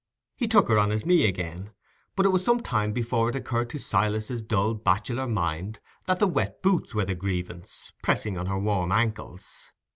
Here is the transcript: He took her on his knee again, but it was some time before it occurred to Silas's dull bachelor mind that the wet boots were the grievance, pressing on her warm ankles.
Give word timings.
He 0.35 0.47
took 0.47 0.67
her 0.67 0.79
on 0.79 0.89
his 0.89 1.05
knee 1.05 1.27
again, 1.27 1.73
but 2.15 2.25
it 2.25 2.29
was 2.29 2.43
some 2.43 2.61
time 2.61 2.91
before 2.91 3.29
it 3.29 3.35
occurred 3.35 3.69
to 3.69 3.77
Silas's 3.77 4.41
dull 4.41 4.73
bachelor 4.73 5.27
mind 5.27 5.79
that 6.05 6.17
the 6.17 6.25
wet 6.25 6.63
boots 6.63 6.95
were 6.95 7.05
the 7.05 7.13
grievance, 7.13 7.91
pressing 8.01 8.35
on 8.35 8.47
her 8.47 8.57
warm 8.57 8.91
ankles. 8.91 9.69